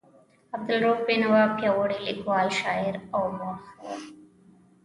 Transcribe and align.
عبدالرؤف 0.55 0.99
بېنوا 1.07 1.43
پیاوړی 1.57 1.99
لیکوال، 2.07 2.47
شاعر 2.59 2.95
او 3.15 3.23
مورخ 3.37 3.67
و. 3.83 3.83